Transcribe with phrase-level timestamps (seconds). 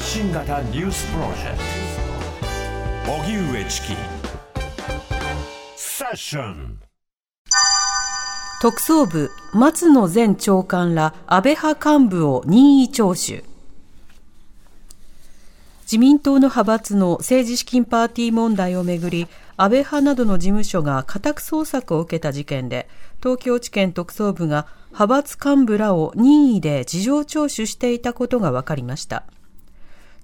[0.00, 1.58] 発信型ニュースプロジェク
[3.04, 3.12] ト。
[3.12, 3.88] 荻上チキ。
[5.76, 6.78] セッション。
[8.62, 13.44] 特捜部松野前長官ら安倍派幹部を任意聴取。
[15.82, 22.88] 自民党の派閥の政治資金パーティー問題をめぐり安倍派などの事務所が家宅捜索を受けた事件で
[23.22, 29.24] 東京地検特捜部が派閥幹部らを任意で事情聴取していたことが分かりました。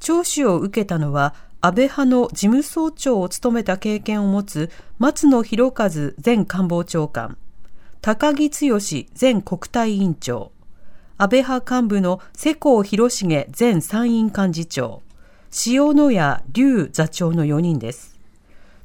[0.01, 7.37] 聴取を受けたのは安倍派の事務総長を務めた経験を持つ松野博一前官房長官
[8.07, 8.79] 高木剛
[9.21, 10.53] 前国対委員長、
[11.19, 15.03] 安倍派幹部の世耕弘成前参院幹事長、
[15.67, 16.19] 塩野谷
[16.53, 18.17] 隆座長の4人です。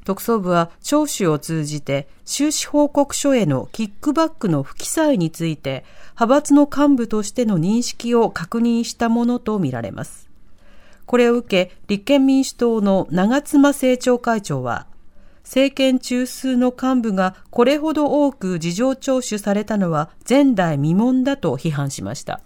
[0.04, 10.31] 特捜部は聴取を通じて収支報告書へのキックバックの不記載について派閥の幹部としての認識を確認したものとみられます。
[11.06, 14.86] これを受け立憲民主党の長妻政調会長は
[15.42, 22.40] 政権中枢の幹部がこれほど多く事情聴取されたのは前代未聞だと批判しました。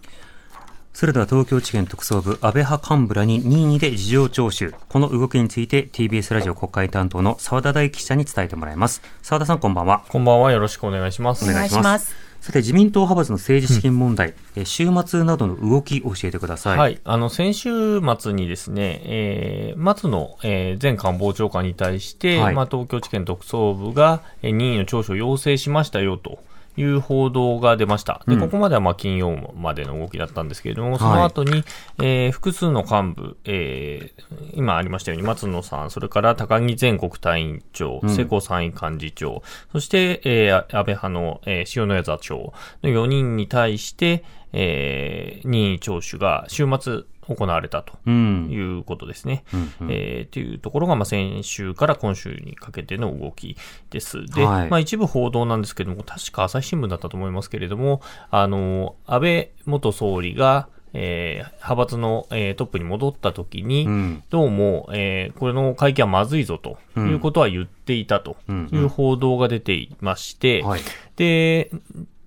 [0.93, 4.73] それでは東京地検特捜部安倍派幹部らに任意で事情聴取。
[4.89, 9.03] この動きについて TBS ラジオ国会担当の澤田大記者に伝えてもらいます。
[9.21, 10.03] 澤田さんこんばんは。
[10.09, 10.51] こんばんは。
[10.51, 11.47] よろしくお願いします。
[11.47, 12.26] お願いします。
[12.47, 16.77] さて、自民党派閥の政治資金問題、うん、週末などの動き、教えてください。
[16.77, 16.97] はい。
[17.03, 26.39] あの、先週末にですね、えー、松野、えー、前官房長官に対して、はい、まあ、東京地検特捜部が、えー、任意の聴取を要請しましたよと。
[26.77, 28.21] いう報道が出ました。
[28.27, 31.63] で、ここまではまあ金曜までの動きだったんですけれども、その後に、はい、
[31.99, 42.53] えー、複数の幹部、えー、今ありましたように松野さん、それから高木前国対委員長、世耕参院幹事長、そして、えー、安倍派の、えー、塩谷座長
[42.83, 49.43] の4人に対して、えー、任意聴取が週末行われたということですね。
[49.81, 53.57] うん、えー、というところが、まあ、先週から今週にかけての動き
[53.89, 54.25] です。
[54.25, 70.81] で、はい、まあ、一部報道なんですけれども、確か朝日新聞だったと思いますけれども、あの、安倍元総理が、えー、派閥の、えー、トップに戻ったときに、うん、どうも、えー、これの会見はまずいぞということは言っていたという報道が出ていまして、はい、
[71.15, 71.69] で、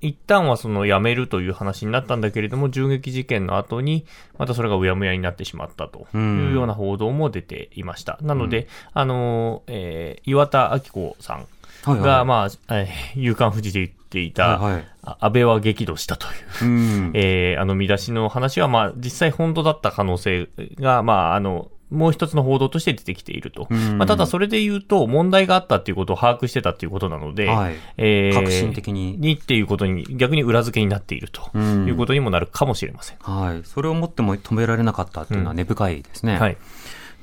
[0.00, 4.06] 一旦はその辞めるという話になったんだけれども、銃撃事件の後に、
[4.38, 8.18] またそれがうやむやになってしまったというような報道も出ていました。
[8.22, 11.46] なので、あの、えー、岩田明子さん
[11.84, 16.30] が、はいはい、まあ、えー、夕刊富士で言っていた、はいはい、安倍は激怒したとい
[16.62, 23.66] う、うん、 えー、あの見出しの話は、まあ、実際本当だった可能性が、まあ、あの、もう一つの報道として出てきていると。
[23.70, 29.16] まあ、ただそれで言うと、問題があったっていうことを把握してたっていうことなので、はい、えー、革新的に。
[29.18, 33.18] にっていうことに、逆に裏付けになっているということにもなるかもしれません。
[33.20, 33.60] はい。
[33.64, 36.34] それをもっても止められなかったっていうのは根深いですね。
[36.34, 36.56] うん、はい。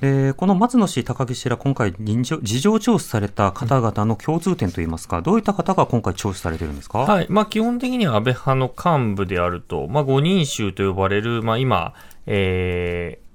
[0.01, 8.71] でこの松野氏、高木氏ら今回、事情聴取された方々の共通点といいますか、どういった方が今回、聴取されてるんですか、はいまあ、基本的には安倍派の
[9.07, 11.93] 幹部であると、まあ、5人衆と呼ばれる、まあ、今、
[12.27, 13.26] えー、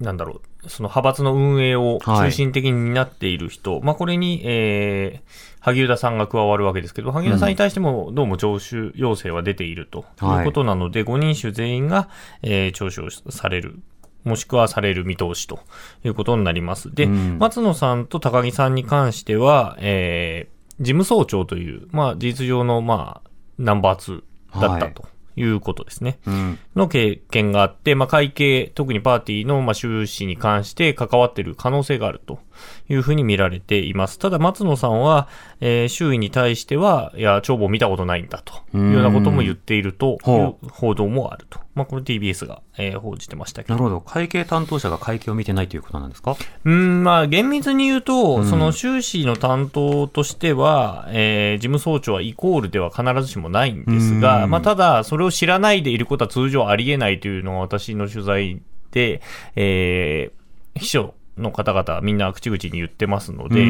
[0.00, 5.30] なんだろう、その派閥の運営を中心的に担っている人、はい、まあこれに、えー、
[5.60, 12.08] 萩生田さんが加わるわけですけど、萩生田さんに対してもどうも聴取要請は出ているということなので、はい、5人衆全員が、
[12.42, 13.78] えー、聴取をされる。
[14.22, 15.60] もしくはされる見通しと
[16.04, 16.94] いうことになります。
[16.94, 24.22] で、うん、松野さんと高木さんに関しては、えー、事務総長という、まあ、事実上の、まあ、ナンバー
[24.54, 25.02] 2だったと。
[25.04, 26.18] はいいうことですね。
[26.26, 32.40] うん、の経験があって、まあ、会計、特にパーティーの、まあ、収支に関して関わっている可能性があると
[32.88, 34.18] いうふうに見られています。
[34.18, 35.28] ただ、松野さんは、
[35.60, 41.60] えー、周囲に対しては、いや、帳簿見たことないんだというようなことも言っているという報道もあると。
[41.74, 43.74] まあ、これ TBS が、えー、報じてましたけど。
[43.74, 44.00] なるほど。
[44.00, 46.36] 会計担当者が会計を見てないということなんですか？
[46.64, 59.22] うん、まあ、厳密に言うと、その収支の担当としては、えー、事務総長はイコールでは必ずしもないんですが、まあ、ただ、それを知らないでいることは通常ありえないというのは私の取材で、
[59.54, 63.64] えー、秘書の方々みんな口々に言ってますので、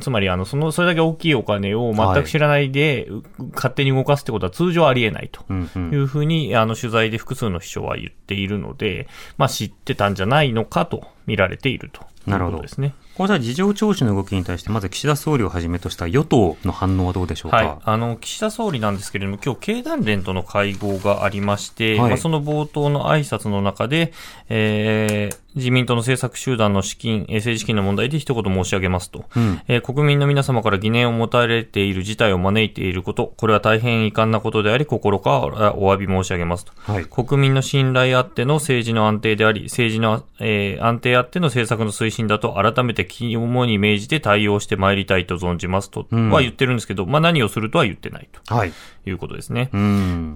[0.00, 3.08] つまりあのそのそれだけ大きいお金を全く知らないで、
[3.54, 12.94] 勝手に動かすってことは通常ありえないというふうに、あの取材で複数の秘書は言っているので、まあ、知ってたんじゃないのかと見られているということですね。
[13.18, 24.12] こうした事情聴取の動きに対して、まず岸田総理をはじめとした与党の反応はどうでしょうか、はい、あの岸田総理なんですけれども、今日経団連との会合がありまして、はい、まあ、その冒頭の挨拶の中で、
[24.48, 48.54] えー、自民党の政策集団の資金、政治資金の問題で一言申し上げますと、うん、えー、国民の皆様から疑念を持たれている事態を招いていること、これは大変遺憾なことであり、心からお詫び申し上げますと、はい、国民の信頼あっての政治の安定であり、政治の、えー、安定あっての政策の推進だと、改めて肝に銘じて対応してまいりたいと存じますとは言ってるんですけど、うん、まあ何をするとは言ってないと。
[48.54, 48.72] はい
[49.06, 49.70] いうことですね。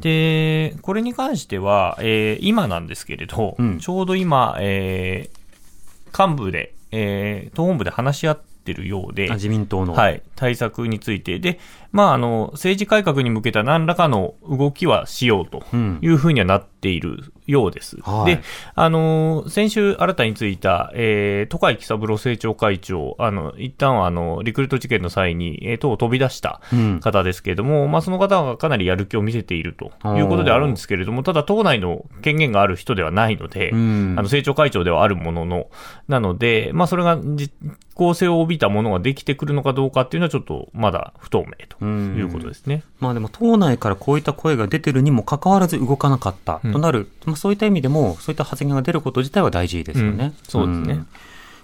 [0.00, 9.94] で、これに関しては、えー、今なんですけれど、うん、ちょうど今、えー、幹部で、えー、党本部で話し合ってるようで、自民党の。
[9.94, 11.38] はい、対策について。
[11.38, 11.58] で、
[11.92, 15.62] まあ、あの、政治改革に向けた何らかの動きはしようと
[16.00, 17.98] いうふうにはなっているようです。
[18.06, 18.40] うん、で、
[18.74, 26.60] あの、先週新たについた、えー、都会喜三郎政調会長、あの、一旦はあの、リクルート事件の際に、えー、党を飛び出した
[27.00, 35.66] 方ですけれども、うん、まあ、その方がかなりやる気を見せているということであるんですけれども、ただ党内の権限がある人ではないので、うん、あの、政調会長ではあるものの、
[36.08, 37.52] なので、まあ、それが実
[37.94, 42.82] 効性を帯びたものができてくるのかどうかっていうのはちょっとまだ不透明ということですね。
[43.00, 50.32] まあでも党内からこういった声が出てるにもかかわらず動かなかったとなる、まあそういった意味でもそういった発言が出ること自体は大事ですよね。
[50.42, 51.04] そうですね。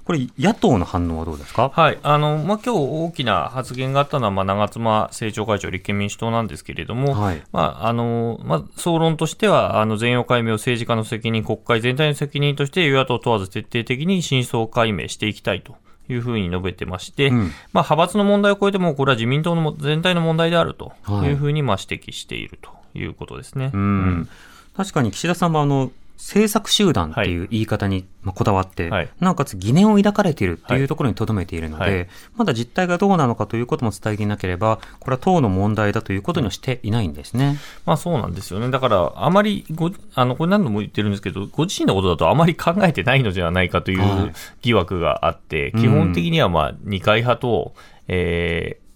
[0.05, 1.69] これ、野党の反応はどうですか？
[1.69, 1.99] はい。
[2.03, 7.43] あの、まあ、今日大きな発言があったのは、まあ、長妻政調会長、立憲民主党なんですけれども、はい。
[7.53, 15.75] まあ、あの、まあ、総論としては、あの、全容解明を政治家の責任、国会全体の責任として、与野党問わず徹底的に真相解明していきたいと
[16.09, 17.49] いうふうに述べてまして、うん、まあ、
[17.83, 20.93] 派閥の問題を超えても、これは自民党の全体の問題であると
[21.25, 23.67] いうふうにまあ指摘しているということですね。
[23.67, 24.29] はい、うん、
[24.77, 28.05] 確かに岸田さんもあの政策集団っていう言い方に
[28.35, 37.57] こだわって、はい、なおかつ疑念を抱かれているっていうところにとどめているので、はい、まだ実態がどうなのかということも伝えていなければ、これは党の問題だということにはしていないんですね。
[37.87, 38.69] まあそうなんですよね。
[38.71, 47.75] だから、あまりご、あの、これ何度も言ってるんですけど、ご自身のことだとあまり考えてないのではないかという疑惑があって、はい、基本的にはまあ二階派と、
[48.09, 48.88] えー、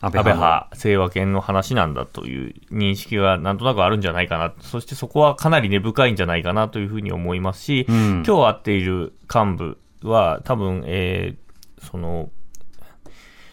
[0.00, 9.78] 安倍派、清和研の話なんだという認識がなんとなくあるんじゃないかな、そしてそこはかなり根深いんじゃないかなというふうに思いますし、うん、今日会っている幹部
[10.08, 12.30] は、多分、えー、その、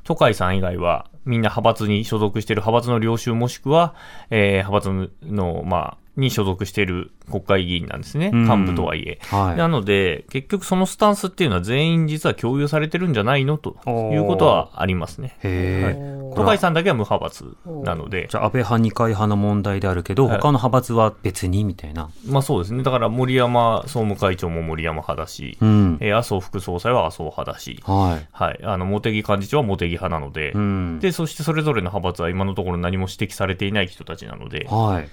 [0.04, 3.96] 都会さん以外は、みんな派閥に所属している派閥の領袖もしくは、
[4.30, 9.20] えー、派閥の、まあ、に所属している国会議員なんですね、幹部とはいえ。
[9.24, 13.58] はい、なので、結局そのスタンスっていうのは全員実は共有されてるんじゃないの？
[13.58, 13.76] と
[14.14, 15.38] いうことはありますね。
[15.44, 15.92] へは
[16.32, 18.28] い、都会さんだけは無派閥なので。
[18.30, 22.10] じゃあ安倍派、二階派の問題であるけど、他の派閥は別にみたいな。
[22.28, 22.84] まあそうですね。
[22.84, 28.28] だから森山総務会長も森山派だし、うん、えー、麻生副総裁は麻生派だし、はい。
[28.32, 28.60] はい。
[28.64, 35.10] あの、茂木幹事長は茂木派なので、うん、で、そしてそれぞれの派閥は今のところ何も指摘されていない人たちなので、はい。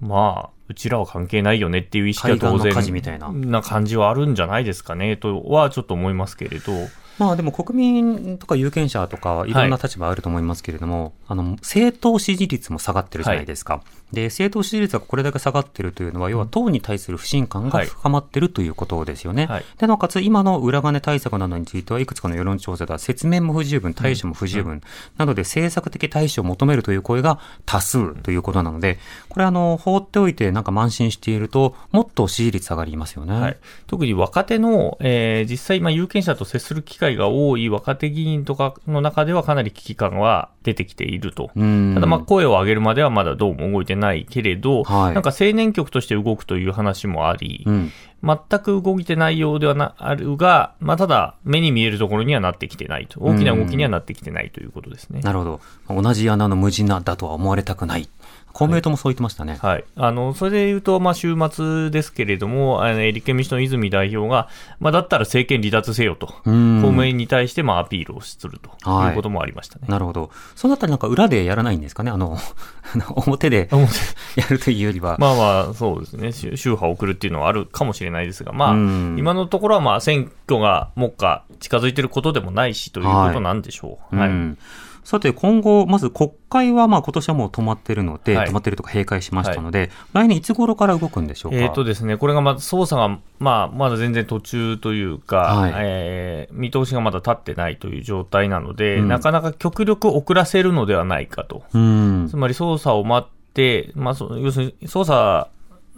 [0.00, 2.72] まあ、うちらは関係ないよねっていう意識は当然
[3.50, 6.72] な感じはあるんじゃないですかねとはちょっと思いますけれど。
[7.18, 13.74] まあでも国民とか有権者とかいろんな立場あると思いますけれども、はい、あの、政党支持率も下がってるじゃないですか。
[13.74, 19.46] はい、で、政党支持率がこれだけ下がってるというのは、要は党に対する不信感が深まってるということですよね。
[19.46, 24.82] はい、で、なおかつ今の裏金対策などについてはいくつかの世論調査では説明も不十分、対処も不十分、うん、
[25.16, 28.98] なので政策的対処を求めるという声が多数ということなので、
[29.28, 33.58] これあの、放っておいてなんか慢心していると、もっと支持率下がりますよね。
[33.86, 41.50] 特に若手の、えー、実際今有権者と接する機会が多い若手議員とかの中ではかなり危機感は出てきていると。
[41.54, 55.20] ただまあ声を上げるまではまだどうも動いてないけれど、はい、なんか青年局として動くという話もあり、うん、全く動いてないようではなあるが、まあ、ただ、目に見えるところにはなってきてないと、大きな動きにはなってきてないということですね。
[55.20, 55.44] なるほ
[55.88, 56.02] ど。
[56.02, 58.08] 同じ穴の無地なだとは思われたくない。
[58.52, 59.58] 公明党もそう言ってましたね。
[59.60, 59.84] はい。
[59.96, 66.50] あの、それで言うと、まあ、週末ですけれども、あの立憲民主党の泉代表が、まあ、だったら政権離脱せよと、公
[66.92, 68.70] 明に対して、まあ、アピールをすると
[69.08, 69.86] いうこともありましたね。
[69.88, 70.30] なるほど。
[70.54, 72.10] そのあたりなんか裏でやらないんですかね？
[72.10, 72.36] あの、
[73.26, 73.68] 表で
[74.36, 75.16] やるというよりは。
[75.18, 76.32] まあまあ、そうですね。
[76.32, 78.74] 宗派を送るっていうのはあるかもしれないですが、まあ、
[79.16, 84.16] 今のところは、まあ、選挙が目下近づいていることでもないし、ということなんでしょう。
[84.16, 84.28] はい。
[84.28, 84.56] はい
[85.02, 91.58] さて、今後、まず国会はまあ今年はもう止まってるので、はい、止まってるとか閉会しましたので、はい、来年いつ頃から動くんでしょうか？
[91.58, 101.64] えっ、とですね、これがまず捜査が、まあ、まだ全然途中というか、はい、えー、見通しがまだ立ってないという状態なので、うん、なかなか極力遅らせるのではないかと。
[101.72, 105.48] うん、つまり捜査を待って、まあ、要するに捜査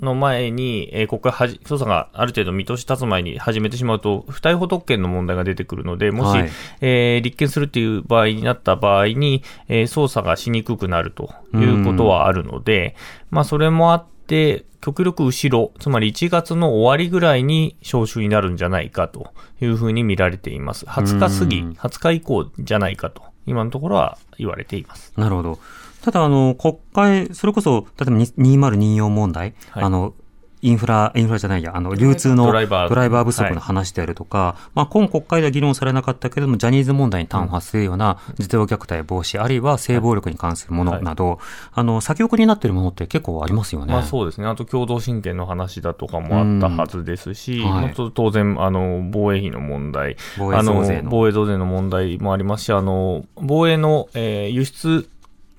[0.04, 12.96] の前に、えー、ここからはじ捜査がある程度見通し立つ前に始めてしまうと、不逮捕特権の問題が出てくるので、もし、はい、えー、立件するという場合になった場合に、えー、捜査がしにくくなるということはあるので、
[13.30, 20.86] まあ、それもあって、極力後ろ、つまり1月の終わりぐらいに招集になるんじゃないかというふうに見られています。
[20.86, 25.12] 20日過ぎ、20日以降じゃないかと、今のところは言われています。
[25.16, 25.58] なるほど。
[26.02, 30.14] ただ、あの、国会、それこそ、例えば2024問題、はい、あの、
[30.62, 41.38] インフラ、インフラじゃないや、あの、流通のドライバー不足の話であるとか、はい、まあ、今国会では議論されなかったけれども、ジャニーズ問題に端を発するような児童虐待防止、あるいは性暴力に関するものなど、はい、
[41.72, 43.92] あの、先送りになっているものって結構ありますよね。
[43.92, 44.46] まあ、そうですね。
[44.46, 55.08] あと、共同親権の話だとかもあったはずですし、はい、当然、あの、防衛費の問題、防衛増税の防衛増税の問題もありますし、あの、防衛の、えー、輸出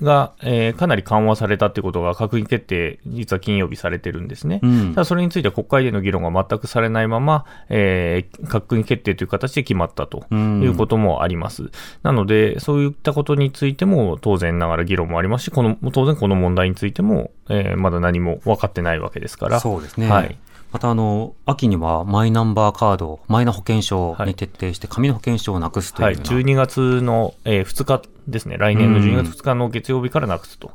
[0.04, 4.60] が、えー、かなり緩和されたということが閣議決定、実は金曜日されてるんですね。
[4.62, 11.64] うん、ただそれについては国会での議論が全くされないまま、えー、閣議決定という形で決まったということもあります。
[11.64, 11.72] うん、
[12.04, 19.60] なので、そういったことについても当然ながら議論もありますし、この当然この問題についても、えー、まだ何も分かってないわけですから。
[19.60, 20.10] そうですね。
[20.10, 20.38] はい。
[20.74, 30.72] またあの、秋にはマイナンバーカード、マイナ保険証に徹底して、紙の保険証をなくすという、はい、12月の、えー、2日ですね、来年の12月2日の月曜日からなくすと。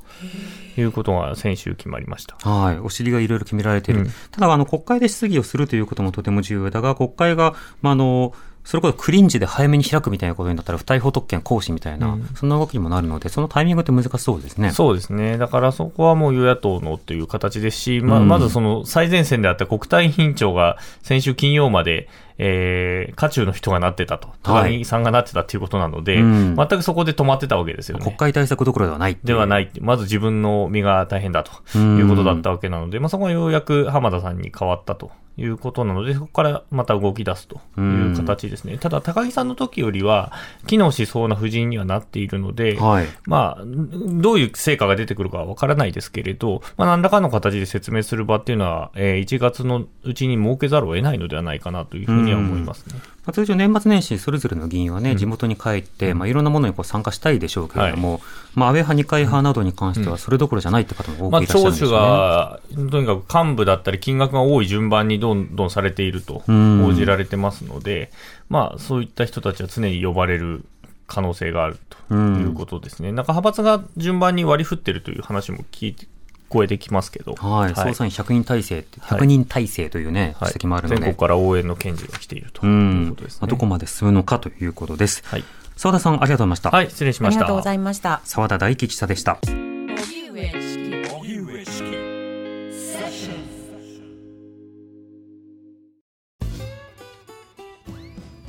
[0.80, 2.36] いうことが先週決まりました。
[2.48, 2.78] はい。
[2.78, 4.02] お尻がいろいろ決められている。
[4.02, 8.32] うん、ただ、あの、国会で質疑をするということもとても重要だが、国会が、まあ、あの、
[8.68, 14.72] それこそクリンジで早めに開くみたいなことになったら、不逮捕特権行使みたいな、うん、そんな動きにもなるので、そのタイミングって難しそうですね。
[14.72, 15.38] そうですね。
[15.38, 28.04] だからそこはもう与野党のという形ですし、まあ、まずその最前線であった国対委員長が先週金曜まで、えー、渦中の人がなってたと、高木さんがなってたということなので、はい全くそこで止まってたわけですよね。
[28.04, 29.70] 国会対策どころではないではない。
[29.80, 38.76] まず自分の身が大変だということだったわけなので、まあ、そこはようやく浜田さんに変わったということなので、そこからまた動き出すという形ですね。
[38.78, 40.32] ただ、高木さんの時よりは、
[40.66, 53.00] 機能しそうな布陣にはなっているので、はい、まあ、どういう成果が出てくるかはわからないですけれど、まあ、何らかの形で説明する場っていうのは、えー、1月のうちに設けざるを得ないのではないかなというふうには思いますね。
[53.28, 58.20] まあ、通常年末年始、それぞれの議員はね、地元に帰って、まあ、いろんなものにこう参加したいでしょうけれども、はい、
[58.54, 61.96] まあ、安倍派、二階派などに関しては、それどころじゃないって方も多くいらっしゃるんですよね。
[61.98, 68.10] まあ、聴取が、とにかく幹部だったり、金額が多い順番にどんどんされていると報じられてますので、
[68.48, 70.64] まあ、そういった人たちは常に呼ばれる
[71.06, 73.12] 可能性があるということですね。
[73.12, 76.06] なんか派閥が順番に割り振ってるという話も聞いて、
[76.50, 83.38] 超えてきますけど、はい、捜査員100人体制、100人体制というね、はい、指摘もあるので、全国から応援の検事が来ているということですね。
[83.42, 85.22] まあ、どこまで進むのかということです。
[85.26, 85.44] はい。
[85.76, 86.70] 澤田さん、ありがとうございました。
[86.70, 87.40] はい、失礼しました。
[87.40, 88.20] ありがとうございました。
[88.24, 89.38] 澤田大樹記者でした。